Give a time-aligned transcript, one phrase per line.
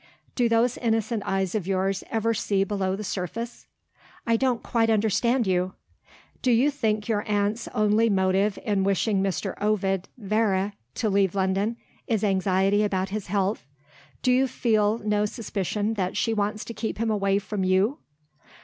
[0.33, 3.67] Do those innocent eyes of yours ever see below the surface?"
[4.25, 5.75] "I don't quite understand you."
[6.41, 9.53] "Do you think your aunt's only motive in wishing Mr.
[9.61, 11.77] Ovid Vere to leave London
[12.07, 13.67] is anxiety about his health?
[14.23, 17.99] Do you feel no suspicion that she wants to keep him away from You?"